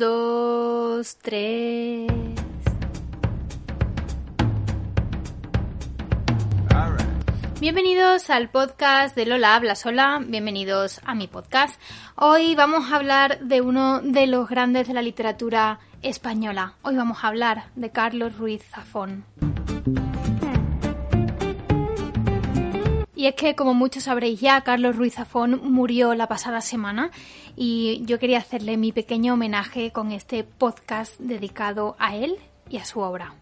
dos, 0.00 1.18
tres. 1.18 2.10
Bienvenidos 7.60 8.30
al 8.30 8.48
podcast 8.48 9.14
de 9.14 9.26
Lola 9.26 9.54
Habla 9.54 9.74
Sola, 9.74 10.22
bienvenidos 10.26 11.02
a 11.04 11.14
mi 11.14 11.28
podcast. 11.28 11.78
Hoy 12.16 12.54
vamos 12.54 12.90
a 12.90 12.96
hablar 12.96 13.40
de 13.40 13.60
uno 13.60 14.00
de 14.00 14.26
los 14.26 14.48
grandes 14.48 14.88
de 14.88 14.94
la 14.94 15.02
literatura 15.02 15.80
española. 16.00 16.76
Hoy 16.80 16.96
vamos 16.96 17.22
a 17.22 17.28
hablar 17.28 17.64
de 17.76 17.90
Carlos 17.90 18.38
Ruiz 18.38 18.62
Zafón. 18.64 19.26
Y 23.20 23.26
es 23.26 23.34
que, 23.34 23.54
como 23.54 23.74
muchos 23.74 24.04
sabréis 24.04 24.40
ya, 24.40 24.62
Carlos 24.62 24.96
Ruiz 24.96 25.16
Zafón 25.16 25.60
murió 25.62 26.14
la 26.14 26.26
pasada 26.26 26.62
semana 26.62 27.10
y 27.54 28.00
yo 28.06 28.18
quería 28.18 28.38
hacerle 28.38 28.78
mi 28.78 28.92
pequeño 28.92 29.34
homenaje 29.34 29.90
con 29.90 30.10
este 30.10 30.42
podcast 30.42 31.20
dedicado 31.20 31.96
a 31.98 32.16
él 32.16 32.38
y 32.70 32.78
a 32.78 32.86
su 32.86 33.00
obra. 33.00 33.34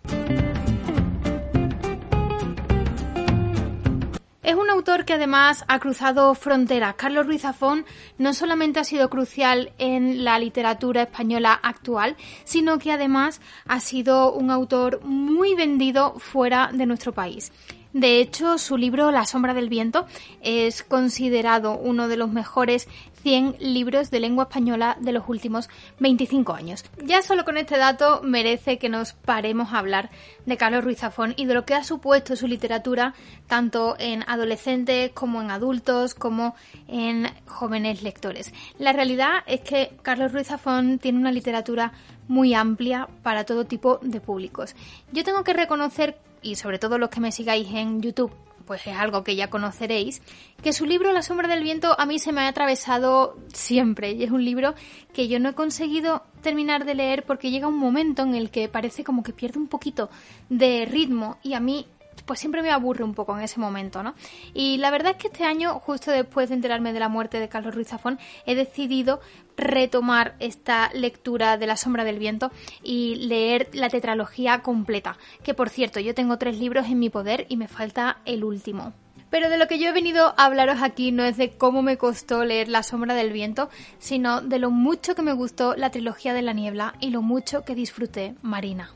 Es 4.43 4.57
un 4.57 4.69
autor 4.69 5.05
que 5.05 5.13
además 5.13 5.65
ha 5.69 5.79
cruzado 5.79 6.35
fronteras. 6.35 6.97
Carlos 6.97 7.27
Ruiz 7.27 7.43
Zafón 7.43 7.85
no 8.17 8.35
solamente 8.35 8.81
ha 8.81 8.85
sido 8.85 9.09
crucial 9.09 9.73
en 9.79 10.25
la 10.25 10.41
literatura 10.41 11.03
española 11.03 11.53
actual, 11.53 12.17
sino 12.43 12.81
que 12.81 12.91
además 12.91 13.41
ha 13.69 13.79
sido 13.79 14.33
un 14.33 14.51
autor 14.51 15.05
muy 15.05 15.55
vendido 15.55 16.19
fuera 16.19 16.71
de 16.73 16.87
nuestro 16.87 17.13
país. 17.13 17.53
De 17.93 18.21
hecho, 18.21 18.59
su 18.59 18.77
libro 18.77 19.11
La 19.11 19.25
sombra 19.25 19.55
del 19.55 19.71
viento 19.71 20.07
es 20.43 20.83
considerado 20.83 21.77
uno 21.77 22.07
de 22.07 22.19
los 22.19 22.31
mejores 22.31 22.87
100 23.23 23.57
libros 23.61 24.11
de 24.11 24.21
lengua 24.21 24.45
española 24.45 24.97
de 25.01 25.13
los 25.13 25.29
últimos 25.29 25.69
25 25.99 26.53
años. 26.53 26.85
Ya 27.03 27.23
solo 27.23 27.45
con 27.45 27.57
este 27.57 27.79
dato 27.79 28.21
merece 28.23 28.79
que 28.79 28.89
nos 28.89 29.13
paremos 29.13 29.73
a 29.73 29.79
hablar 29.79 30.11
de 30.47 30.57
Carlos 30.57 30.85
Ruiz 30.85 30.99
Zafón 30.99 31.35
y 31.37 31.47
de 31.47 31.55
lo 31.55 31.65
que 31.65 31.75
ha 31.75 31.83
supuesto 31.83 32.37
su 32.37 32.47
literatura 32.47 33.15
tanto 33.47 33.97
en 33.99 34.23
adolescentes 34.29 35.11
como 35.13 35.41
en 35.41 35.51
adultos 35.51 36.15
como 36.15 36.55
en 36.87 37.27
jóvenes 37.47 38.03
lectores. 38.03 38.53
La 38.79 38.93
realidad 38.93 39.43
es 39.47 39.61
que 39.61 39.97
Carlos 40.03 40.33
Ruiz 40.33 40.49
Zafón 40.49 40.99
tiene 40.99 41.19
una 41.19 41.33
literatura 41.33 41.93
muy 42.29 42.53
amplia 42.55 43.09
para 43.23 43.45
todo 43.45 43.65
tipo 43.65 43.99
de 44.03 44.21
públicos. 44.21 44.77
Yo 45.13 45.25
tengo 45.25 45.43
que 45.45 45.55
reconocer 45.55 46.19
y 46.43 46.57
sobre 46.57 46.79
todo 46.79 46.99
los 46.99 47.11
que 47.11 47.21
me 47.21 47.33
sigáis 47.33 47.69
en 47.73 48.01
YouTube, 48.03 48.33
pues 48.69 48.87
es 48.87 48.97
algo 48.97 49.25
que 49.25 49.35
ya 49.35 49.49
conoceréis, 49.49 50.21
que 50.63 50.75
su 50.75 50.85
libro 50.85 51.13
La 51.13 51.23
sombra 51.23 51.49
del 51.49 51.63
viento 51.63 51.99
a 51.99 52.05
mí 52.05 52.19
se 52.19 52.33
me 52.33 52.43
ha 52.43 52.49
atravesado 52.49 53.39
siempre 53.53 54.13
y 54.13 54.23
es 54.23 54.31
un 54.31 54.45
libro 54.45 54.75
que 55.15 55.27
yo 55.27 55.41
no 55.41 55.49
he 55.49 55.55
conseguido 55.55 56.23
terminar 56.43 56.85
de 56.85 56.95
leer 56.95 57.25
porque 57.25 57.51
llega 57.51 57.67
un 57.67 57.79
momento 57.79 58.23
en 58.23 58.35
el 58.35 58.51
que 58.51 58.69
parece 58.69 59.05
como 59.05 59.23
que 59.23 59.33
pierde 59.33 59.59
un 59.59 59.69
poquito 59.69 60.11
de 60.51 60.85
ritmo 60.85 61.39
y 61.43 61.55
a 61.55 61.61
mí 61.61 61.87
pues 62.29 62.39
siempre 62.39 62.63
me 62.63 62.71
aburre 62.71 63.03
un 63.03 63.15
poco 63.15 63.37
en 63.37 63.43
ese 63.43 63.59
momento, 63.59 64.03
¿no? 64.03 64.15
Y 64.55 64.77
la 64.77 64.91
verdad 64.91 65.13
es 65.13 65.17
que 65.17 65.29
este 65.29 65.45
año, 65.45 65.81
justo 65.81 66.13
después 66.13 66.51
de 66.51 66.57
enterarme 66.57 66.93
de 66.93 67.01
la 67.01 67.09
muerte 67.09 67.41
de 67.41 67.49
Carlos 67.49 67.75
Ruiz 67.75 67.89
Zafón, 67.89 68.19
he 68.45 68.55
decidido 68.55 69.21
retomar 69.57 70.37
esta 70.39 70.91
lectura 70.93 71.57
de 71.57 71.67
La 71.67 71.79
sombra 71.79 72.05
del 72.05 72.19
viento 72.19 72.53
y 72.83 73.17
leer 73.17 73.71
la 73.73 73.89
tetralogía 73.89 74.61
completa, 74.61 75.17
que 75.43 75.55
por 75.55 75.71
cierto, 75.71 75.99
yo 76.01 76.15
tengo 76.15 76.37
tres 76.37 76.59
libros 76.59 76.87
en 76.87 76.99
mi 76.99 77.09
poder 77.09 77.47
y 77.49 77.57
me 77.57 77.67
falta 77.67 78.19
el 78.27 78.45
último. 78.45 78.93
Pero 79.31 79.49
de 79.49 79.57
lo 79.57 79.67
que 79.67 79.79
yo 79.79 79.89
he 79.89 79.93
venido 79.93 80.35
a 80.37 80.45
hablaros 80.45 80.83
aquí 80.83 81.13
no 81.13 81.25
es 81.25 81.39
de 81.39 81.57
cómo 81.57 81.83
me 81.83 81.97
costó 81.97 82.45
leer 82.45 82.69
La 82.69 82.83
sombra 82.83 83.15
del 83.15 83.33
viento, 83.33 83.71
sino 83.99 84.43
de 84.43 84.59
lo 84.59 84.71
mucho 84.71 85.15
que 85.15 85.23
me 85.23 85.33
gustó 85.33 85.77
la 85.77 85.91
trilogía 85.91 86.35
de 86.35 86.43
la 86.43 86.53
niebla 86.53 86.95
y 87.01 87.11
lo 87.11 87.23
mucho 87.23 87.65
que 87.65 87.75
disfruté 87.75 88.35
Marina. 88.43 88.93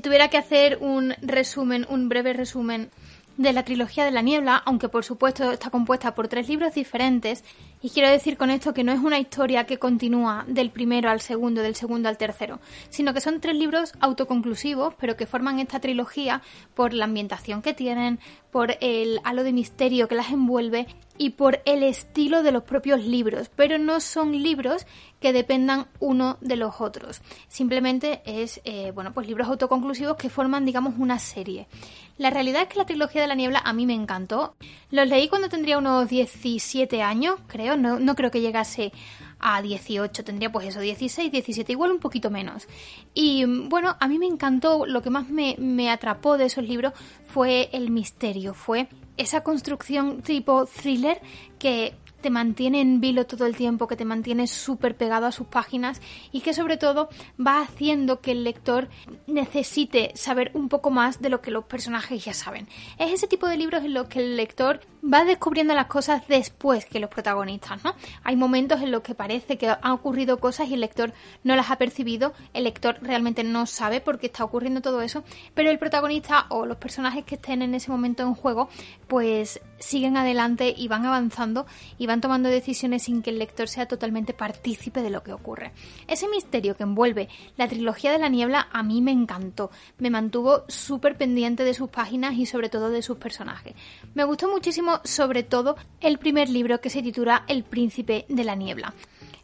Si 0.00 0.02
tuviera 0.02 0.28
que 0.28 0.38
hacer 0.38 0.78
un 0.80 1.12
resumen, 1.20 1.86
un 1.90 2.08
breve 2.08 2.32
resumen 2.32 2.88
de 3.36 3.52
la 3.52 3.66
trilogía 3.66 4.06
de 4.06 4.10
la 4.10 4.22
niebla, 4.22 4.56
aunque 4.64 4.88
por 4.88 5.04
supuesto 5.04 5.52
está 5.52 5.68
compuesta 5.68 6.14
por 6.14 6.26
tres 6.26 6.48
libros 6.48 6.72
diferentes, 6.72 7.44
y 7.82 7.90
quiero 7.90 8.10
decir 8.10 8.36
con 8.36 8.50
esto 8.50 8.74
que 8.74 8.84
no 8.84 8.92
es 8.92 9.00
una 9.00 9.18
historia 9.18 9.64
que 9.64 9.78
continúa 9.78 10.44
del 10.46 10.70
primero 10.70 11.10
al 11.10 11.20
segundo, 11.20 11.62
del 11.62 11.74
segundo 11.74 12.08
al 12.08 12.18
tercero, 12.18 12.60
sino 12.90 13.14
que 13.14 13.20
son 13.20 13.40
tres 13.40 13.56
libros 13.56 13.94
autoconclusivos, 14.00 14.94
pero 14.94 15.16
que 15.16 15.26
forman 15.26 15.60
esta 15.60 15.80
trilogía 15.80 16.42
por 16.74 16.92
la 16.92 17.06
ambientación 17.06 17.62
que 17.62 17.74
tienen, 17.74 18.20
por 18.50 18.76
el 18.80 19.20
halo 19.24 19.44
de 19.44 19.52
misterio 19.52 20.08
que 20.08 20.14
las 20.14 20.30
envuelve 20.30 20.86
y 21.16 21.30
por 21.30 21.60
el 21.66 21.82
estilo 21.82 22.42
de 22.42 22.50
los 22.50 22.62
propios 22.62 23.04
libros, 23.04 23.50
pero 23.54 23.78
no 23.78 24.00
son 24.00 24.32
libros 24.32 24.86
que 25.20 25.34
dependan 25.34 25.86
uno 26.00 26.38
de 26.40 26.56
los 26.56 26.80
otros. 26.80 27.20
Simplemente 27.46 28.22
es, 28.24 28.60
eh, 28.64 28.90
bueno, 28.94 29.12
pues 29.12 29.26
libros 29.26 29.48
autoconclusivos 29.48 30.16
que 30.16 30.30
forman, 30.30 30.64
digamos, 30.64 30.94
una 30.98 31.18
serie. 31.18 31.68
La 32.16 32.30
realidad 32.30 32.62
es 32.62 32.68
que 32.68 32.78
la 32.78 32.86
trilogía 32.86 33.20
de 33.20 33.28
la 33.28 33.34
niebla 33.34 33.60
a 33.64 33.72
mí 33.72 33.86
me 33.86 33.94
encantó. 33.94 34.54
Los 34.90 35.08
leí 35.08 35.28
cuando 35.28 35.48
tendría 35.48 35.78
unos 35.78 36.08
17 36.08 37.02
años, 37.02 37.36
creo, 37.46 37.69
no, 37.76 37.98
no 37.98 38.14
creo 38.14 38.30
que 38.30 38.40
llegase 38.40 38.92
a 39.38 39.62
18, 39.62 40.24
tendría 40.24 40.52
pues 40.52 40.68
eso, 40.68 40.80
16, 40.80 41.32
17, 41.32 41.72
igual 41.72 41.92
un 41.92 41.98
poquito 41.98 42.30
menos. 42.30 42.68
Y 43.14 43.44
bueno, 43.44 43.96
a 43.98 44.08
mí 44.08 44.18
me 44.18 44.26
encantó, 44.26 44.86
lo 44.86 45.02
que 45.02 45.10
más 45.10 45.28
me, 45.28 45.56
me 45.58 45.90
atrapó 45.90 46.38
de 46.38 46.46
esos 46.46 46.64
libros 46.64 46.92
fue 47.24 47.70
el 47.72 47.90
misterio, 47.90 48.54
fue 48.54 48.88
esa 49.16 49.42
construcción 49.42 50.22
tipo 50.22 50.66
thriller 50.66 51.20
que 51.58 51.94
te 52.20 52.30
mantiene 52.30 52.80
en 52.80 53.00
vilo 53.00 53.26
todo 53.26 53.46
el 53.46 53.56
tiempo, 53.56 53.86
que 53.86 53.96
te 53.96 54.04
mantiene 54.04 54.46
súper 54.46 54.96
pegado 54.96 55.26
a 55.26 55.32
sus 55.32 55.46
páginas 55.46 56.00
y 56.32 56.40
que 56.40 56.54
sobre 56.54 56.76
todo 56.76 57.08
va 57.44 57.60
haciendo 57.60 58.20
que 58.20 58.32
el 58.32 58.44
lector 58.44 58.88
necesite 59.26 60.12
saber 60.14 60.50
un 60.54 60.68
poco 60.68 60.90
más 60.90 61.20
de 61.20 61.28
lo 61.28 61.40
que 61.40 61.50
los 61.50 61.64
personajes 61.64 62.24
ya 62.24 62.34
saben. 62.34 62.68
Es 62.98 63.12
ese 63.12 63.26
tipo 63.26 63.46
de 63.46 63.56
libros 63.56 63.84
en 63.84 63.94
los 63.94 64.08
que 64.08 64.20
el 64.20 64.36
lector 64.36 64.80
va 65.02 65.24
descubriendo 65.24 65.74
las 65.74 65.86
cosas 65.86 66.26
después 66.28 66.84
que 66.86 67.00
los 67.00 67.10
protagonistas, 67.10 67.82
¿no? 67.84 67.94
Hay 68.22 68.36
momentos 68.36 68.82
en 68.82 68.90
los 68.90 69.02
que 69.02 69.14
parece 69.14 69.56
que 69.56 69.68
han 69.68 69.92
ocurrido 69.92 70.38
cosas 70.38 70.68
y 70.68 70.74
el 70.74 70.80
lector 70.80 71.12
no 71.42 71.56
las 71.56 71.70
ha 71.70 71.76
percibido, 71.76 72.32
el 72.52 72.64
lector 72.64 72.98
realmente 73.00 73.44
no 73.44 73.66
sabe 73.66 74.00
por 74.00 74.18
qué 74.18 74.26
está 74.26 74.44
ocurriendo 74.44 74.80
todo 74.82 75.00
eso, 75.02 75.24
pero 75.54 75.70
el 75.70 75.78
protagonista 75.78 76.46
o 76.50 76.66
los 76.66 76.76
personajes 76.76 77.24
que 77.24 77.36
estén 77.36 77.62
en 77.62 77.74
ese 77.74 77.90
momento 77.90 78.22
en 78.22 78.34
juego, 78.34 78.68
pues 79.08 79.60
siguen 79.80 80.16
adelante 80.16 80.72
y 80.76 80.88
van 80.88 81.04
avanzando 81.06 81.66
y 81.98 82.06
van 82.06 82.20
tomando 82.20 82.48
decisiones 82.48 83.02
sin 83.02 83.22
que 83.22 83.30
el 83.30 83.38
lector 83.38 83.68
sea 83.68 83.86
totalmente 83.86 84.34
partícipe 84.34 85.02
de 85.02 85.10
lo 85.10 85.22
que 85.22 85.32
ocurre. 85.32 85.72
Ese 86.06 86.28
misterio 86.28 86.76
que 86.76 86.84
envuelve 86.84 87.28
la 87.56 87.66
trilogía 87.66 88.12
de 88.12 88.18
la 88.18 88.28
niebla 88.28 88.68
a 88.72 88.82
mí 88.82 89.02
me 89.02 89.12
encantó, 89.12 89.70
me 89.98 90.10
mantuvo 90.10 90.64
súper 90.68 91.16
pendiente 91.16 91.64
de 91.64 91.74
sus 91.74 91.90
páginas 91.90 92.34
y 92.34 92.46
sobre 92.46 92.68
todo 92.68 92.90
de 92.90 93.02
sus 93.02 93.16
personajes. 93.18 93.74
Me 94.14 94.24
gustó 94.24 94.48
muchísimo 94.48 95.00
sobre 95.04 95.42
todo 95.42 95.76
el 96.00 96.18
primer 96.18 96.48
libro 96.48 96.80
que 96.80 96.90
se 96.90 97.02
titula 97.02 97.44
El 97.48 97.64
príncipe 97.64 98.26
de 98.28 98.44
la 98.44 98.54
niebla. 98.54 98.94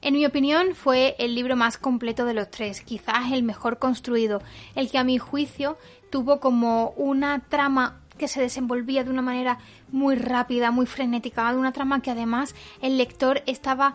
En 0.02 0.14
mi 0.14 0.26
opinión 0.26 0.74
fue 0.74 1.16
el 1.18 1.34
libro 1.34 1.56
más 1.56 1.78
completo 1.78 2.26
de 2.26 2.34
los 2.34 2.50
tres, 2.50 2.82
quizás 2.82 3.32
el 3.32 3.42
mejor 3.42 3.78
construido, 3.78 4.42
el 4.74 4.90
que 4.90 4.98
a 4.98 5.04
mi 5.04 5.18
juicio 5.18 5.78
tuvo 6.10 6.38
como 6.38 6.90
una 6.90 7.40
trama 7.48 8.02
que 8.16 8.28
se 8.28 8.40
desenvolvía 8.40 9.04
de 9.04 9.10
una 9.10 9.22
manera 9.22 9.58
muy 9.90 10.16
rápida, 10.16 10.70
muy 10.70 10.86
frenética, 10.86 11.50
de 11.52 11.58
una 11.58 11.72
trama 11.72 12.02
que 12.02 12.10
además 12.10 12.54
el 12.80 12.98
lector 12.98 13.42
estaba 13.46 13.94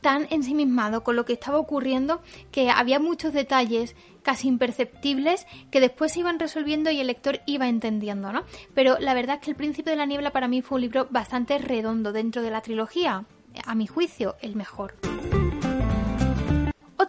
tan 0.00 0.26
ensimismado 0.30 1.02
con 1.02 1.16
lo 1.16 1.24
que 1.24 1.32
estaba 1.32 1.58
ocurriendo 1.58 2.22
que 2.52 2.70
había 2.70 2.98
muchos 2.98 3.32
detalles 3.32 3.96
casi 4.22 4.48
imperceptibles 4.48 5.46
que 5.70 5.80
después 5.80 6.12
se 6.12 6.20
iban 6.20 6.38
resolviendo 6.38 6.90
y 6.90 7.00
el 7.00 7.06
lector 7.06 7.40
iba 7.46 7.68
entendiendo, 7.68 8.32
¿no? 8.32 8.44
Pero 8.74 8.98
la 8.98 9.14
verdad 9.14 9.36
es 9.36 9.42
que 9.42 9.50
El 9.50 9.56
Príncipe 9.56 9.90
de 9.90 9.96
la 9.96 10.06
Niebla 10.06 10.30
para 10.30 10.48
mí 10.48 10.62
fue 10.62 10.76
un 10.76 10.82
libro 10.82 11.08
bastante 11.10 11.58
redondo 11.58 12.12
dentro 12.12 12.42
de 12.42 12.50
la 12.50 12.60
trilogía, 12.60 13.24
a 13.66 13.74
mi 13.74 13.86
juicio, 13.86 14.36
el 14.40 14.56
mejor. 14.56 14.94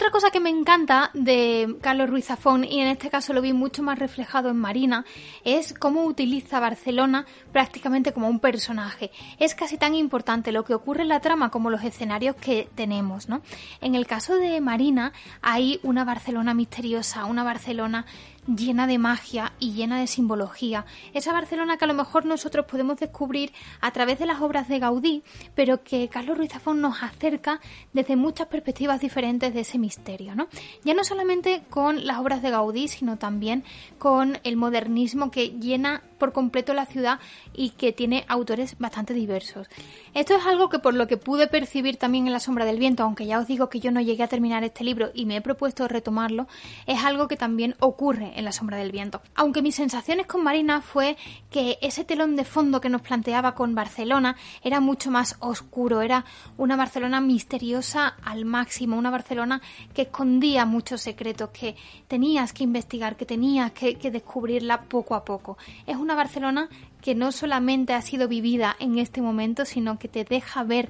Otra 0.01 0.09
cosa 0.09 0.31
que 0.31 0.39
me 0.39 0.49
encanta 0.49 1.11
de 1.13 1.77
Carlos 1.79 2.09
Ruiz 2.09 2.25
Zafón, 2.25 2.63
y 2.63 2.79
en 2.79 2.87
este 2.87 3.11
caso 3.11 3.33
lo 3.33 3.41
vi 3.43 3.53
mucho 3.53 3.83
más 3.83 3.99
reflejado 3.99 4.49
en 4.49 4.57
Marina, 4.57 5.05
es 5.43 5.75
cómo 5.75 6.05
utiliza 6.05 6.59
Barcelona 6.59 7.27
prácticamente 7.51 8.11
como 8.11 8.27
un 8.27 8.39
personaje. 8.39 9.11
Es 9.37 9.53
casi 9.53 9.77
tan 9.77 9.93
importante 9.93 10.51
lo 10.51 10.63
que 10.63 10.73
ocurre 10.73 11.03
en 11.03 11.09
la 11.09 11.19
trama 11.19 11.51
como 11.51 11.69
los 11.69 11.83
escenarios 11.83 12.35
que 12.35 12.67
tenemos, 12.73 13.29
¿no? 13.29 13.43
En 13.79 13.93
el 13.93 14.07
caso 14.07 14.37
de 14.37 14.59
Marina 14.59 15.13
hay 15.43 15.79
una 15.83 16.03
Barcelona 16.03 16.55
misteriosa, 16.55 17.25
una 17.25 17.43
Barcelona 17.43 18.07
llena 18.47 18.87
de 18.87 18.97
magia 18.97 19.53
y 19.59 19.73
llena 19.73 19.99
de 19.99 20.07
simbología. 20.07 20.85
Esa 21.13 21.33
Barcelona 21.33 21.77
que 21.77 21.85
a 21.85 21.87
lo 21.87 21.93
mejor 21.93 22.25
nosotros 22.25 22.65
podemos 22.65 22.97
descubrir 22.97 23.53
a 23.79 23.91
través 23.91 24.19
de 24.19 24.25
las 24.25 24.41
obras 24.41 24.67
de 24.67 24.79
Gaudí, 24.79 25.23
pero 25.55 25.83
que 25.83 26.07
Carlos 26.09 26.37
Ruiz 26.37 26.51
Zafón 26.51 26.81
nos 26.81 27.03
acerca 27.03 27.59
desde 27.93 28.15
muchas 28.15 28.47
perspectivas 28.47 29.01
diferentes 29.01 29.53
de 29.53 29.61
ese 29.61 29.77
misterio, 29.77 30.35
¿no? 30.35 30.47
Ya 30.83 30.93
no 30.93 31.03
solamente 31.03 31.63
con 31.69 32.05
las 32.05 32.17
obras 32.19 32.41
de 32.41 32.49
Gaudí, 32.49 32.87
sino 32.87 33.17
también 33.17 33.63
con 33.97 34.39
el 34.43 34.57
modernismo 34.57 35.31
que 35.31 35.49
llena 35.49 36.01
por 36.21 36.33
completo 36.33 36.75
la 36.75 36.85
ciudad 36.85 37.19
y 37.51 37.71
que 37.71 37.93
tiene 37.93 38.25
autores 38.27 38.77
bastante 38.77 39.15
diversos. 39.15 39.67
Esto 40.13 40.35
es 40.35 40.45
algo 40.45 40.69
que 40.69 40.77
por 40.77 40.93
lo 40.93 41.07
que 41.07 41.17
pude 41.17 41.47
percibir 41.47 41.97
también 41.97 42.27
en 42.27 42.33
La 42.33 42.39
sombra 42.39 42.63
del 42.63 42.77
viento, 42.77 43.01
aunque 43.01 43.25
ya 43.25 43.39
os 43.39 43.47
digo 43.47 43.69
que 43.69 43.79
yo 43.79 43.89
no 43.89 44.01
llegué 44.01 44.21
a 44.21 44.27
terminar 44.27 44.63
este 44.63 44.83
libro 44.83 45.09
y 45.15 45.25
me 45.25 45.37
he 45.37 45.41
propuesto 45.41 45.87
retomarlo, 45.87 46.47
es 46.85 47.03
algo 47.03 47.27
que 47.27 47.37
también 47.37 47.75
ocurre 47.79 48.33
en 48.35 48.45
La 48.45 48.51
sombra 48.51 48.77
del 48.77 48.91
viento. 48.91 49.23
Aunque 49.33 49.63
mis 49.63 49.73
sensaciones 49.73 50.27
con 50.27 50.43
Marina 50.43 50.81
fue 50.81 51.17
que 51.49 51.79
ese 51.81 52.03
telón 52.03 52.35
de 52.35 52.45
fondo 52.45 52.81
que 52.81 52.89
nos 52.89 53.01
planteaba 53.01 53.55
con 53.55 53.73
Barcelona 53.73 54.35
era 54.61 54.79
mucho 54.79 55.09
más 55.09 55.37
oscuro, 55.39 56.01
era 56.01 56.23
una 56.55 56.75
Barcelona 56.75 57.19
misteriosa 57.19 58.15
al 58.23 58.45
máximo, 58.45 58.95
una 58.95 59.09
Barcelona 59.09 59.59
que 59.95 60.03
escondía 60.03 60.65
muchos 60.65 61.01
secretos, 61.01 61.49
que 61.49 61.75
tenías 62.07 62.53
que 62.53 62.63
investigar, 62.63 63.15
que 63.15 63.25
tenías 63.25 63.71
que, 63.71 63.95
que 63.95 64.11
descubrirla 64.11 64.83
poco 64.83 65.15
a 65.15 65.25
poco. 65.25 65.57
Es 65.87 65.97
una 65.97 66.10
Barcelona 66.15 66.69
que 67.01 67.15
no 67.15 67.31
solamente 67.31 67.93
ha 67.93 68.01
sido 68.01 68.27
vivida 68.27 68.75
en 68.79 68.97
este 68.97 69.21
momento, 69.21 69.65
sino 69.65 69.97
que 69.99 70.07
te 70.07 70.23
deja 70.23 70.63
ver 70.63 70.89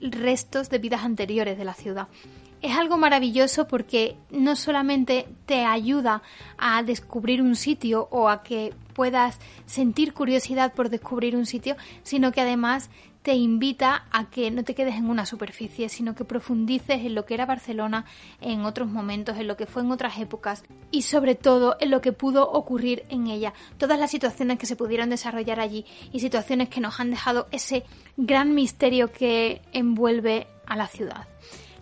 restos 0.00 0.68
de 0.68 0.78
vidas 0.78 1.04
anteriores 1.04 1.56
de 1.56 1.64
la 1.64 1.74
ciudad. 1.74 2.08
Es 2.60 2.76
algo 2.76 2.96
maravilloso 2.96 3.66
porque 3.66 4.16
no 4.30 4.54
solamente 4.54 5.26
te 5.46 5.64
ayuda 5.64 6.22
a 6.58 6.82
descubrir 6.82 7.42
un 7.42 7.56
sitio 7.56 8.08
o 8.10 8.28
a 8.28 8.42
que 8.42 8.72
puedas 8.92 9.38
sentir 9.66 10.14
curiosidad 10.14 10.72
por 10.74 10.88
descubrir 10.88 11.36
un 11.36 11.46
sitio, 11.46 11.76
sino 12.02 12.32
que 12.32 12.40
además 12.40 12.90
te 13.22 13.34
invita 13.34 14.06
a 14.10 14.28
que 14.30 14.50
no 14.50 14.64
te 14.64 14.74
quedes 14.74 14.96
en 14.96 15.08
una 15.08 15.26
superficie, 15.26 15.88
sino 15.88 16.14
que 16.14 16.24
profundices 16.24 17.04
en 17.04 17.14
lo 17.14 17.24
que 17.24 17.34
era 17.34 17.46
Barcelona 17.46 18.04
en 18.40 18.64
otros 18.64 18.88
momentos, 18.88 19.36
en 19.38 19.46
lo 19.46 19.56
que 19.56 19.66
fue 19.66 19.82
en 19.82 19.92
otras 19.92 20.18
épocas 20.18 20.64
y 20.90 21.02
sobre 21.02 21.36
todo 21.36 21.76
en 21.80 21.90
lo 21.90 22.00
que 22.00 22.12
pudo 22.12 22.50
ocurrir 22.50 23.04
en 23.08 23.28
ella, 23.28 23.54
todas 23.78 23.98
las 23.98 24.10
situaciones 24.10 24.58
que 24.58 24.66
se 24.66 24.76
pudieron 24.76 25.10
desarrollar 25.10 25.60
allí 25.60 25.86
y 26.12 26.20
situaciones 26.20 26.68
que 26.68 26.80
nos 26.80 26.98
han 26.98 27.10
dejado 27.10 27.46
ese 27.52 27.84
gran 28.16 28.54
misterio 28.54 29.12
que 29.12 29.62
envuelve 29.72 30.48
a 30.66 30.76
la 30.76 30.88
ciudad. 30.88 31.28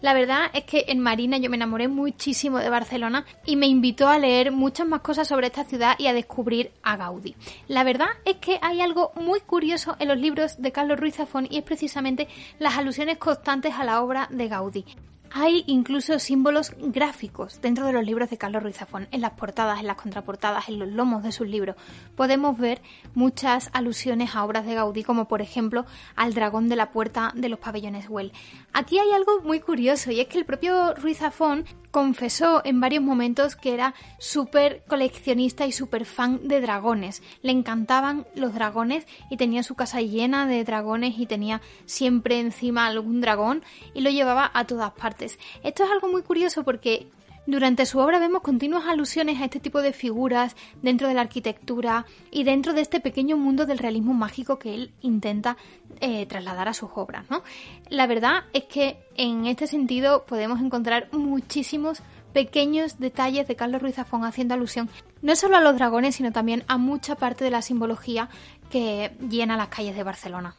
La 0.02 0.14
verdad 0.14 0.50
es 0.54 0.64
que 0.64 0.86
en 0.88 1.00
Marina 1.00 1.36
yo 1.36 1.50
me 1.50 1.56
enamoré 1.56 1.88
muchísimo 1.88 2.58
de 2.58 2.70
Barcelona 2.70 3.26
y 3.44 3.56
me 3.56 3.66
invitó 3.66 4.08
a 4.08 4.18
leer 4.18 4.50
muchas 4.50 4.86
más 4.86 5.02
cosas 5.02 5.28
sobre 5.28 5.48
esta 5.48 5.64
ciudad 5.64 5.94
y 5.98 6.06
a 6.06 6.14
descubrir 6.14 6.72
a 6.82 6.96
Gaudí. 6.96 7.36
La 7.68 7.84
verdad 7.84 8.08
es 8.24 8.36
que 8.36 8.58
hay 8.62 8.80
algo 8.80 9.12
muy 9.16 9.40
curioso 9.40 9.96
en 9.98 10.08
los 10.08 10.18
libros 10.18 10.60
de 10.60 10.72
Carlos 10.72 10.98
Ruiz 10.98 11.16
Zafón 11.16 11.46
y 11.50 11.58
es 11.58 11.64
precisamente 11.64 12.28
las 12.58 12.78
alusiones 12.78 13.18
constantes 13.18 13.74
a 13.74 13.84
la 13.84 14.02
obra 14.02 14.28
de 14.30 14.48
Gaudí. 14.48 14.84
Hay 15.32 15.62
incluso 15.68 16.18
símbolos 16.18 16.72
gráficos 16.76 17.60
dentro 17.60 17.86
de 17.86 17.92
los 17.92 18.04
libros 18.04 18.30
de 18.30 18.36
Carlos 18.36 18.64
Ruiz 18.64 18.78
Zafón, 18.78 19.06
en 19.12 19.20
las 19.20 19.32
portadas, 19.32 19.78
en 19.78 19.86
las 19.86 19.94
contraportadas, 19.94 20.68
en 20.68 20.80
los 20.80 20.88
lomos 20.88 21.22
de 21.22 21.30
sus 21.30 21.46
libros. 21.46 21.76
Podemos 22.16 22.58
ver 22.58 22.82
muchas 23.14 23.70
alusiones 23.72 24.34
a 24.34 24.44
obras 24.44 24.66
de 24.66 24.74
Gaudí, 24.74 25.04
como 25.04 25.28
por 25.28 25.40
ejemplo 25.40 25.86
al 26.16 26.34
dragón 26.34 26.68
de 26.68 26.74
la 26.74 26.90
puerta 26.90 27.32
de 27.36 27.48
los 27.48 27.60
pabellones 27.60 28.08
Well. 28.08 28.32
Aquí 28.72 28.98
hay 28.98 29.12
algo 29.12 29.40
muy 29.42 29.60
curioso 29.60 30.10
y 30.10 30.18
es 30.18 30.26
que 30.26 30.38
el 30.38 30.44
propio 30.44 30.94
Ruiz 30.96 31.18
Zafón 31.18 31.64
confesó 31.92 32.62
en 32.64 32.80
varios 32.80 33.02
momentos 33.02 33.56
que 33.56 33.74
era 33.74 33.94
súper 34.18 34.84
coleccionista 34.88 35.66
y 35.66 35.72
súper 35.72 36.06
fan 36.06 36.46
de 36.48 36.60
dragones. 36.60 37.22
Le 37.42 37.52
encantaban 37.52 38.26
los 38.34 38.54
dragones 38.54 39.06
y 39.28 39.36
tenía 39.36 39.62
su 39.62 39.74
casa 39.74 40.00
llena 40.00 40.46
de 40.46 40.64
dragones 40.64 41.18
y 41.18 41.26
tenía 41.26 41.60
siempre 41.86 42.40
encima 42.40 42.86
algún 42.86 43.20
dragón 43.20 43.62
y 43.94 44.00
lo 44.00 44.10
llevaba 44.10 44.50
a 44.54 44.66
todas 44.66 44.92
partes. 44.92 45.19
Esto 45.24 45.84
es 45.84 45.90
algo 45.90 46.08
muy 46.08 46.22
curioso 46.22 46.64
porque 46.64 47.06
durante 47.46 47.86
su 47.86 47.98
obra 47.98 48.18
vemos 48.18 48.42
continuas 48.42 48.84
alusiones 48.86 49.40
a 49.40 49.44
este 49.44 49.60
tipo 49.60 49.82
de 49.82 49.92
figuras 49.92 50.56
dentro 50.82 51.08
de 51.08 51.14
la 51.14 51.22
arquitectura 51.22 52.06
y 52.30 52.44
dentro 52.44 52.74
de 52.74 52.82
este 52.82 53.00
pequeño 53.00 53.36
mundo 53.36 53.66
del 53.66 53.78
realismo 53.78 54.12
mágico 54.12 54.58
que 54.58 54.74
él 54.74 54.92
intenta 55.00 55.56
eh, 56.00 56.26
trasladar 56.26 56.68
a 56.68 56.74
sus 56.74 56.90
obras. 56.94 57.24
¿no? 57.30 57.42
La 57.88 58.06
verdad 58.06 58.44
es 58.52 58.64
que 58.64 58.98
en 59.16 59.46
este 59.46 59.66
sentido 59.66 60.24
podemos 60.26 60.60
encontrar 60.60 61.08
muchísimos 61.12 62.02
pequeños 62.32 62.98
detalles 62.98 63.48
de 63.48 63.56
Carlos 63.56 63.82
Ruiz 63.82 63.96
Zafón 63.96 64.24
haciendo 64.24 64.54
alusión 64.54 64.88
no 65.22 65.34
solo 65.34 65.56
a 65.56 65.60
los 65.60 65.74
dragones, 65.74 66.14
sino 66.16 66.32
también 66.32 66.64
a 66.68 66.78
mucha 66.78 67.16
parte 67.16 67.44
de 67.44 67.50
la 67.50 67.62
simbología 67.62 68.28
que 68.70 69.12
llena 69.28 69.56
las 69.56 69.68
calles 69.68 69.96
de 69.96 70.02
Barcelona. 70.02 70.56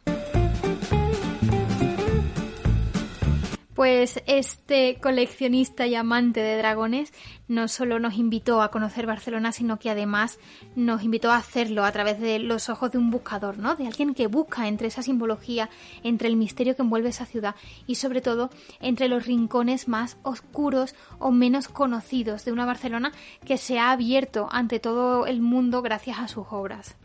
Pues 3.81 4.21
este 4.27 4.99
coleccionista 5.01 5.87
y 5.87 5.95
amante 5.95 6.39
de 6.39 6.55
dragones 6.55 7.11
no 7.47 7.67
solo 7.67 7.97
nos 7.97 8.13
invitó 8.13 8.61
a 8.61 8.69
conocer 8.69 9.07
Barcelona, 9.07 9.51
sino 9.51 9.79
que 9.79 9.89
además 9.89 10.37
nos 10.75 11.01
invitó 11.01 11.31
a 11.31 11.37
hacerlo 11.37 11.83
a 11.83 11.91
través 11.91 12.19
de 12.19 12.37
los 12.37 12.69
ojos 12.69 12.91
de 12.91 12.99
un 12.99 13.09
buscador, 13.09 13.57
¿no? 13.57 13.75
De 13.75 13.87
alguien 13.87 14.13
que 14.13 14.27
busca 14.27 14.67
entre 14.67 14.89
esa 14.89 15.01
simbología, 15.01 15.71
entre 16.03 16.27
el 16.27 16.35
misterio 16.35 16.75
que 16.75 16.83
envuelve 16.83 17.09
esa 17.09 17.25
ciudad 17.25 17.55
y 17.87 17.95
sobre 17.95 18.21
todo 18.21 18.51
entre 18.81 19.07
los 19.07 19.25
rincones 19.25 19.87
más 19.87 20.19
oscuros 20.21 20.93
o 21.17 21.31
menos 21.31 21.67
conocidos 21.67 22.45
de 22.45 22.51
una 22.51 22.67
Barcelona 22.67 23.11
que 23.43 23.57
se 23.57 23.79
ha 23.79 23.89
abierto 23.89 24.47
ante 24.51 24.79
todo 24.79 25.25
el 25.25 25.41
mundo 25.41 25.81
gracias 25.81 26.19
a 26.19 26.27
sus 26.27 26.45
obras. 26.51 26.95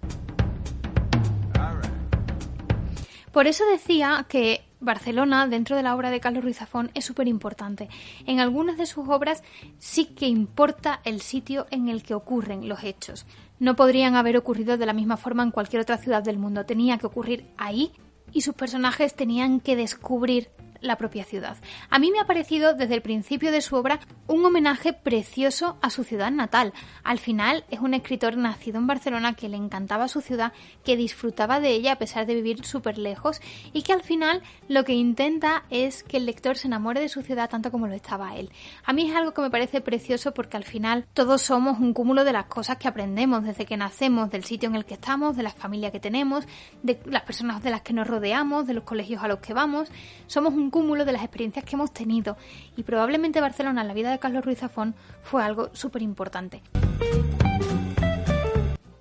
Por 3.33 3.47
eso 3.47 3.65
decía 3.71 4.27
que 4.29 4.67
Barcelona, 4.87 5.47
dentro 5.47 5.77
de 5.77 5.83
la 5.83 5.95
obra 5.95 6.11
de 6.11 6.21
Carlos 6.21 6.43
Ruiz 6.43 6.57
Zafón, 6.57 6.91
es 6.95 7.05
súper 7.05 7.29
importante. 7.29 7.91
En 8.25 8.41
algunas 8.41 8.79
de 8.79 8.87
sus 8.87 9.07
obras 9.09 9.43
sí 9.79 10.07
que 10.07 10.27
importa 10.27 11.01
el 11.05 11.21
sitio 11.21 11.67
en 11.71 11.91
el 11.91 12.03
que 12.03 12.15
ocurren 12.15 12.67
los 12.67 12.83
hechos. 12.83 13.27
No 13.59 13.77
podrían 13.77 14.17
haber 14.17 14.39
ocurrido 14.39 14.79
de 14.79 14.87
la 14.87 14.95
misma 14.95 15.19
forma 15.19 15.43
en 15.43 15.51
cualquier 15.51 15.83
otra 15.83 15.99
ciudad 15.99 16.23
del 16.23 16.39
mundo. 16.39 16.65
Tenía 16.65 16.97
que 16.97 17.07
ocurrir 17.07 17.47
ahí 17.59 17.93
y 18.33 18.41
sus 18.41 18.55
personajes 18.55 19.15
tenían 19.15 19.61
que 19.61 19.77
descubrir 19.77 20.49
la 20.87 20.97
propia 20.97 21.25
ciudad. 21.25 21.57
A 21.91 21.99
mí 21.99 22.11
me 22.11 22.21
ha 22.21 22.27
parecido 22.27 22.75
desde 22.75 22.95
el 22.95 23.03
principio 23.03 23.53
de 23.53 23.61
su 23.61 23.77
obra 23.77 24.01
un 24.27 24.45
homenaje 24.45 24.93
precioso 24.93 25.77
a 25.83 25.91
su 25.91 26.05
ciudad 26.05 26.31
natal. 26.31 26.73
Al 27.05 27.19
final 27.19 27.65
es 27.71 27.81
un 27.81 27.95
escritor 27.95 28.37
nacido 28.37 28.79
en 28.79 28.87
Barcelona 28.87 29.35
que 29.35 29.49
le 29.49 29.57
encantaba 29.57 30.09
su 30.09 30.21
ciudad, 30.21 30.53
que 30.85 30.97
disfrutaba 30.97 31.61
de 31.61 31.71
ella 31.71 31.93
a 31.93 31.99
pesar 31.99 32.27
de 32.27 32.35
vivir 32.35 32.65
súper 32.65 32.99
lejos 32.99 33.41
y 33.73 33.83
que 33.83 33.93
al 33.93 34.03
final 34.03 34.43
lo 34.69 34.85
que 34.85 34.95
intenta 34.95 35.65
es 35.71 36.03
que 36.03 36.17
el 36.17 36.27
lector 36.27 36.57
se 36.57 36.69
enamore 36.69 37.01
de 37.01 37.09
su 37.09 37.23
ciudad 37.23 37.51
tanto 37.51 37.71
como 37.71 37.87
lo 37.87 37.95
estaba 37.95 38.37
él. 38.37 38.51
A 38.85 38.93
mí 38.93 39.09
es 39.09 39.15
algo 39.15 39.33
que 39.33 39.43
me 39.43 39.51
parece 39.51 39.81
precioso 39.81 40.33
porque 40.33 40.57
al 40.57 40.65
final 40.65 41.07
todos 41.15 41.43
somos 41.43 41.79
un 41.79 41.93
cúmulo 41.93 42.25
de 42.25 42.33
las 42.33 42.47
cosas 42.47 42.77
que 42.77 42.89
aprendemos 42.89 43.45
desde 43.45 43.67
que 43.67 43.77
nacemos, 43.77 44.31
del 44.31 44.45
sitio 44.45 44.69
en 44.69 44.77
el 44.77 44.85
que 44.85 44.95
estamos, 44.95 45.37
de 45.37 45.43
la 45.43 45.51
familia 45.51 45.91
que 45.91 46.01
tenemos, 46.01 46.47
de 46.83 47.01
las 47.07 47.23
personas 47.23 47.63
de 47.63 47.71
las 47.71 47.83
que 47.83 47.93
nos 47.93 48.07
rodeamos, 48.07 48.67
de 48.67 48.75
los 48.75 48.85
colegios 48.85 49.23
a 49.23 49.29
los 49.29 49.39
que 49.39 49.55
vamos. 49.55 49.91
Somos 50.27 50.55
un 50.55 50.71
cúmulo 50.77 51.07
de 51.07 51.13
las 51.13 51.23
experiencias 51.23 51.65
que 51.65 51.75
hemos 51.75 51.91
tenido 51.91 52.37
y 52.77 52.83
probablemente 52.83 53.41
Barcelona 53.41 53.83
la 53.83 53.95
vida 53.95 54.11
de 54.11 54.19
Carlos 54.19 54.45
Ruiz 54.45 54.59
Zafón 54.59 54.95
fue 55.23 55.43
algo 55.43 55.71
súper 55.73 56.03
importante. 56.03 56.61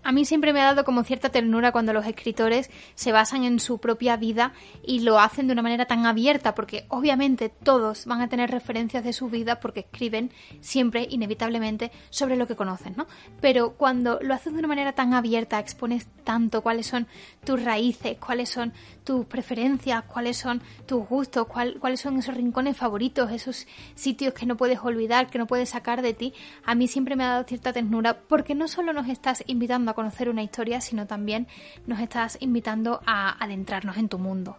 A 0.06 0.12
mí 0.12 0.24
siempre 0.24 0.54
me 0.54 0.62
ha 0.62 0.66
dado 0.66 0.86
como 0.86 1.04
cierta 1.04 1.30
ternura 1.30 1.72
cuando 1.72 1.92
los 1.92 2.06
escritores 2.06 2.70
se 2.94 3.12
basan 3.12 3.44
en 3.44 3.60
su 3.60 3.80
propia 3.80 4.18
vida 4.18 4.54
y 4.86 5.00
lo 5.00 5.20
hacen 5.20 5.48
de 5.48 5.54
una 5.54 5.64
manera 5.64 5.86
tan 5.86 6.06
abierta, 6.06 6.54
porque 6.54 6.86
obviamente 6.90 7.50
todos 7.50 8.06
van 8.06 8.22
a 8.22 8.30
tener 8.30 8.52
referencias 8.52 9.04
de 9.04 9.14
su 9.14 9.30
vida 9.30 9.60
porque 9.60 9.80
escriben 9.80 10.30
siempre, 10.62 11.08
inevitablemente, 11.10 11.92
sobre 12.12 12.36
lo 12.36 12.46
que 12.46 12.56
conocen, 12.56 12.94
¿no? 12.96 13.08
Pero 13.42 13.72
cuando 13.78 14.20
lo 14.22 14.36
haces 14.36 14.54
de 14.54 14.60
una 14.60 14.68
manera 14.68 14.94
tan 14.94 15.16
abierta, 15.16 15.58
expones 15.58 16.06
tanto 16.24 16.62
cuáles 16.62 16.86
son 16.86 17.08
tus 17.44 17.64
raíces, 17.64 18.18
cuáles 18.20 18.50
son 18.50 18.74
tus 19.04 19.26
preferencias, 19.26 20.04
cuáles 20.04 20.38
son 20.38 20.62
tus 20.86 21.04
gustos, 21.08 21.48
cuáles 21.48 22.00
son 22.00 22.18
esos 22.18 22.36
rincones 22.36 22.78
favoritos, 22.78 23.32
esos 23.32 23.66
sitios 23.96 24.36
que 24.36 24.46
no 24.46 24.56
puedes 24.56 24.78
olvidar, 24.82 25.32
que 25.32 25.40
no 25.40 25.48
puedes 25.48 25.70
sacar 25.70 26.04
de 26.04 26.14
ti, 26.14 26.36
a 26.64 26.76
mí 26.76 26.88
siempre 26.88 27.16
me 27.16 27.24
ha 27.24 27.30
dado 27.30 27.46
cierta 27.46 27.74
ternura 27.74 28.20
porque 28.28 28.54
no 28.54 28.68
solo 28.68 28.94
nos 28.94 29.08
estás 29.08 29.44
invitando 29.48 29.90
a 29.90 29.95
conocer 29.96 30.30
una 30.30 30.44
historia, 30.44 30.82
sino 30.82 31.08
también 31.08 31.48
nos 31.88 32.00
estás 32.00 32.38
invitando 32.40 33.02
a 33.06 33.44
adentrarnos 33.44 33.98
en 33.98 34.10
tu 34.10 34.20
mundo. 34.20 34.58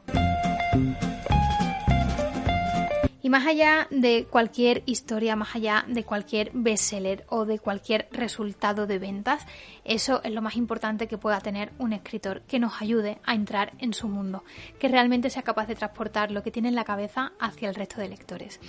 Y 3.26 3.28
más 3.28 3.44
allá 3.44 3.88
de 3.90 4.24
cualquier 4.30 4.84
historia, 4.86 5.34
más 5.34 5.56
allá 5.56 5.84
de 5.88 6.04
cualquier 6.04 6.52
bestseller 6.54 7.24
o 7.28 7.44
de 7.44 7.58
cualquier 7.58 8.06
resultado 8.12 8.86
de 8.86 9.00
ventas, 9.00 9.44
eso 9.84 10.20
es 10.22 10.30
lo 10.30 10.42
más 10.42 10.54
importante 10.54 11.08
que 11.08 11.18
pueda 11.18 11.40
tener 11.40 11.72
un 11.78 11.92
escritor, 11.92 12.42
que 12.42 12.60
nos 12.60 12.80
ayude 12.80 13.18
a 13.24 13.34
entrar 13.34 13.72
en 13.80 13.94
su 13.94 14.06
mundo, 14.06 14.44
que 14.78 14.86
realmente 14.86 15.28
sea 15.28 15.42
capaz 15.42 15.66
de 15.66 15.74
transportar 15.74 16.30
lo 16.30 16.44
que 16.44 16.52
tiene 16.52 16.68
en 16.68 16.76
la 16.76 16.84
cabeza 16.84 17.32
hacia 17.40 17.68
el 17.68 17.74
resto 17.74 18.00
de 18.00 18.10
lectores. 18.10 18.60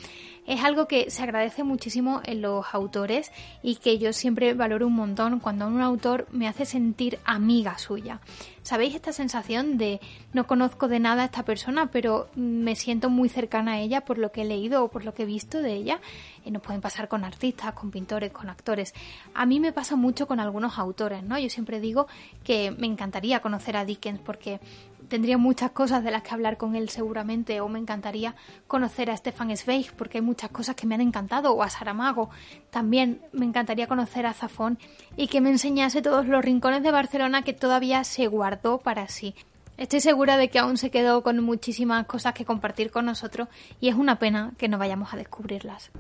Es 0.48 0.64
algo 0.64 0.88
que 0.88 1.12
se 1.12 1.22
agradece 1.22 1.64
muchísimo 1.64 2.22
en 2.24 2.42
los 2.42 2.66
autores 2.74 3.32
y 3.62 3.76
que 3.76 4.00
yo 4.00 4.14
siempre 4.14 4.54
valoro 4.54 4.88
un 4.88 4.96
montón 4.96 5.40
cuando 5.40 5.68
un 5.68 5.82
autor 5.82 6.26
me 6.32 6.48
hace 6.48 6.66
sentir 6.66 7.20
amiga 7.26 7.78
suya 7.78 8.22
¿Sabéis 8.68 8.96
esta 8.96 9.14
sensación 9.14 9.78
de 9.78 10.02
no 10.34 10.46
conozco 10.46 10.90
de 10.90 11.00
nada 11.00 11.22
a 11.22 11.26
esta 11.28 11.44
persona, 11.46 11.90
pero 11.90 12.28
me 12.36 12.76
siento 12.76 13.10
muy 13.10 13.30
cercana 13.30 13.72
a 13.72 13.80
ella 13.80 14.02
por 14.02 14.18
lo 14.18 14.34
que 14.34 14.42
he 14.42 14.46
leído 14.46 14.84
o 14.84 14.90
por 14.90 15.06
lo 15.06 15.14
que 15.14 15.24
he 15.24 15.26
visto 15.26 15.62
de 15.62 15.72
ella? 15.72 16.02
Y 16.44 16.52
nos 16.52 16.62
pueden 16.62 16.82
pasar 16.82 17.08
con 17.08 17.24
artistas, 17.24 17.72
con 17.72 17.92
pintores, 17.92 18.34
con 18.34 18.50
actores. 18.50 18.94
A 19.34 19.46
mí 19.46 19.62
me 19.62 19.72
pasa 19.72 19.96
mucho 19.96 20.28
con 20.28 20.42
algunos 20.42 20.78
autores, 20.80 21.24
¿no? 21.24 21.40
Yo 21.40 21.50
siempre 21.50 21.80
digo 21.80 22.08
que 22.44 22.72
me 22.72 22.88
encantaría 22.88 23.40
conocer 23.40 23.78
a 23.78 23.86
Dickens 23.86 24.20
porque 24.20 24.60
tendría 25.08 25.38
muchas 25.38 25.72
cosas 25.72 26.04
de 26.04 26.12
las 26.12 26.24
que 26.24 26.34
hablar 26.34 26.58
con 26.58 26.76
él 26.76 26.90
seguramente 26.90 27.62
o 27.62 27.70
me 27.70 27.80
encantaría 27.80 28.36
conocer 28.68 29.10
a 29.10 29.18
Stefan 29.18 29.56
Zweig 29.56 29.94
porque 29.96 30.20
hay 30.20 30.24
muchas 30.24 30.50
cosas 30.50 30.76
que 30.76 30.88
me 30.88 30.96
han 30.96 31.02
encantado 31.02 31.54
o 31.54 31.64
a 31.64 31.70
Saramago 31.70 32.30
también 32.70 33.22
me 33.32 33.46
encantaría 33.46 33.88
conocer 33.88 34.26
a 34.26 34.34
Zafón 34.34 34.78
y 35.16 35.28
que 35.28 35.42
me 35.42 35.50
enseñase 35.50 36.02
todos 36.02 36.28
los 36.28 36.44
rincones 36.44 36.84
de 36.84 36.92
Barcelona 36.92 37.42
que 37.42 37.54
todavía 37.54 38.04
se 38.04 38.28
guardó 38.28 38.80
para 38.80 39.08
sí 39.08 39.36
Estoy 39.78 40.00
segura 40.00 40.38
de 40.38 40.50
que 40.50 40.58
aún 40.58 40.78
se 40.78 40.90
quedó 40.90 41.22
con 41.22 41.44
muchísimas 41.44 42.08
cosas 42.08 42.34
que 42.34 42.46
compartir 42.46 42.90
con 42.90 43.06
nosotros 43.06 43.48
y 43.80 43.90
es 43.90 43.96
una 43.96 44.18
pena 44.18 44.54
que 44.58 44.68
no 44.68 44.80
vayamos 44.80 45.14
a 45.14 45.18
descubrirlas. 45.18 45.92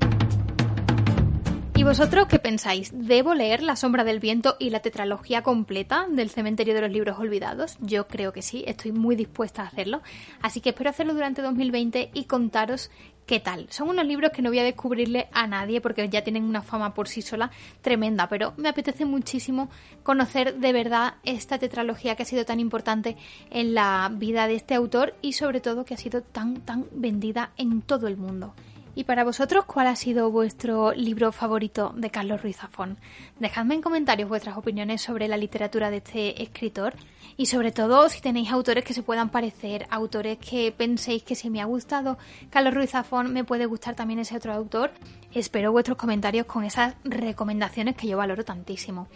¿Y 1.77 1.83
vosotros 1.83 2.25
qué 2.27 2.39
pensáis? 2.39 2.89
¿Debo 2.91 3.35
leer 3.35 3.61
La 3.61 3.75
sombra 3.75 4.03
del 4.03 4.19
viento 4.19 4.55
y 4.57 4.71
la 4.71 4.79
tetralogía 4.79 5.43
completa 5.43 6.07
del 6.09 6.31
cementerio 6.31 6.73
de 6.73 6.81
los 6.81 6.89
libros 6.89 7.19
olvidados? 7.19 7.77
Yo 7.81 8.07
creo 8.07 8.33
que 8.33 8.41
sí, 8.41 8.63
estoy 8.65 8.91
muy 8.91 9.15
dispuesta 9.15 9.61
a 9.61 9.67
hacerlo. 9.67 10.01
Así 10.41 10.59
que 10.59 10.69
espero 10.69 10.89
hacerlo 10.89 11.13
durante 11.13 11.43
2020 11.43 12.09
y 12.15 12.23
contaros 12.23 12.89
qué 13.27 13.39
tal. 13.39 13.67
Son 13.69 13.89
unos 13.89 14.07
libros 14.07 14.31
que 14.31 14.41
no 14.41 14.49
voy 14.49 14.57
a 14.57 14.63
descubrirle 14.63 15.27
a 15.31 15.45
nadie 15.45 15.79
porque 15.79 16.09
ya 16.09 16.23
tienen 16.23 16.45
una 16.45 16.63
fama 16.63 16.95
por 16.95 17.07
sí 17.07 17.21
sola 17.21 17.51
tremenda, 17.81 18.27
pero 18.27 18.55
me 18.57 18.69
apetece 18.69 19.05
muchísimo 19.05 19.69
conocer 20.01 20.55
de 20.55 20.73
verdad 20.73 21.17
esta 21.25 21.59
tetralogía 21.59 22.15
que 22.15 22.23
ha 22.23 22.25
sido 22.25 22.43
tan 22.43 22.59
importante 22.59 23.17
en 23.51 23.75
la 23.75 24.11
vida 24.11 24.47
de 24.47 24.55
este 24.55 24.73
autor 24.73 25.13
y 25.21 25.33
sobre 25.33 25.61
todo 25.61 25.85
que 25.85 25.93
ha 25.93 25.97
sido 25.97 26.23
tan 26.23 26.55
tan 26.61 26.87
vendida 26.91 27.51
en 27.55 27.83
todo 27.83 28.07
el 28.07 28.17
mundo. 28.17 28.55
Y 28.97 29.03
para 29.03 29.23
vosotros, 29.23 29.65
¿cuál 29.65 29.85
ha 29.85 29.95
sido 29.95 30.31
vuestro 30.31 30.91
libro 30.91 31.31
favorito 31.31 31.93
de 31.95 32.09
Carlos 32.09 32.41
Ruiz 32.41 32.57
Zafón? 32.57 32.97
Dejadme 33.39 33.75
en 33.75 33.83
comentarios 33.83 34.27
vuestras 34.27 34.57
opiniones 34.57 35.03
sobre 35.03 35.27
la 35.27 35.37
literatura 35.37 35.91
de 35.91 35.97
este 35.97 36.41
escritor 36.41 36.95
y 37.37 37.45
sobre 37.45 37.71
todo 37.71 38.09
si 38.09 38.21
tenéis 38.21 38.49
autores 38.49 38.83
que 38.83 38.95
se 38.95 39.03
puedan 39.03 39.29
parecer, 39.29 39.85
autores 39.91 40.39
que 40.39 40.71
penséis 40.71 41.21
que 41.21 41.35
si 41.35 41.51
me 41.51 41.61
ha 41.61 41.65
gustado 41.65 42.17
Carlos 42.49 42.73
Ruiz 42.73 42.89
Zafón 42.89 43.31
me 43.31 43.43
puede 43.43 43.67
gustar 43.67 43.93
también 43.93 44.19
ese 44.19 44.35
otro 44.35 44.51
autor. 44.51 44.89
Espero 45.31 45.71
vuestros 45.71 45.95
comentarios 45.95 46.47
con 46.47 46.63
esas 46.63 46.95
recomendaciones 47.03 47.95
que 47.95 48.07
yo 48.07 48.17
valoro 48.17 48.45
tantísimo. 48.45 49.09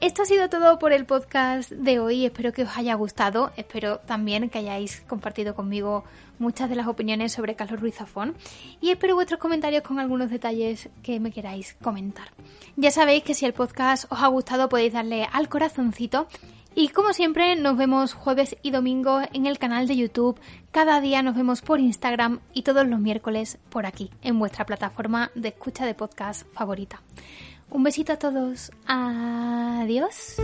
Esto 0.00 0.22
ha 0.22 0.26
sido 0.26 0.50
todo 0.50 0.78
por 0.78 0.92
el 0.92 1.06
podcast 1.06 1.70
de 1.70 1.98
hoy. 1.98 2.26
Espero 2.26 2.52
que 2.52 2.64
os 2.64 2.76
haya 2.76 2.94
gustado. 2.94 3.52
Espero 3.56 4.00
también 4.00 4.50
que 4.50 4.58
hayáis 4.58 5.00
compartido 5.02 5.54
conmigo 5.54 6.04
muchas 6.38 6.68
de 6.68 6.76
las 6.76 6.88
opiniones 6.88 7.32
sobre 7.32 7.54
Carlos 7.54 7.80
Ruiz 7.80 7.94
Zafón. 7.94 8.34
Y 8.80 8.90
espero 8.90 9.14
vuestros 9.14 9.40
comentarios 9.40 9.82
con 9.82 9.98
algunos 9.98 10.30
detalles 10.30 10.90
que 11.02 11.20
me 11.20 11.30
queráis 11.30 11.76
comentar. 11.82 12.28
Ya 12.76 12.90
sabéis 12.90 13.22
que 13.22 13.34
si 13.34 13.46
el 13.46 13.54
podcast 13.54 14.10
os 14.12 14.20
ha 14.20 14.26
gustado 14.26 14.68
podéis 14.68 14.92
darle 14.92 15.26
al 15.32 15.48
corazoncito. 15.48 16.26
Y 16.76 16.88
como 16.88 17.12
siempre, 17.12 17.54
nos 17.54 17.76
vemos 17.76 18.14
jueves 18.14 18.56
y 18.62 18.72
domingo 18.72 19.20
en 19.32 19.46
el 19.46 19.58
canal 19.58 19.86
de 19.86 19.96
YouTube. 19.96 20.40
Cada 20.72 21.00
día 21.00 21.22
nos 21.22 21.36
vemos 21.36 21.62
por 21.62 21.78
Instagram 21.78 22.40
y 22.52 22.62
todos 22.62 22.84
los 22.86 22.98
miércoles 22.98 23.58
por 23.70 23.86
aquí, 23.86 24.10
en 24.22 24.40
vuestra 24.40 24.66
plataforma 24.66 25.30
de 25.36 25.50
escucha 25.50 25.86
de 25.86 25.94
podcast 25.94 26.46
favorita. 26.52 27.00
Un 27.74 27.82
besito 27.82 28.12
a 28.12 28.16
todos. 28.16 28.70
Adiós. 28.86 30.36